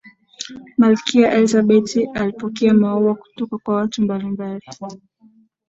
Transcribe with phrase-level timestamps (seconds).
[0.77, 4.63] malkia elizabeth alipokea maua kutoka kwa watu mbalimbali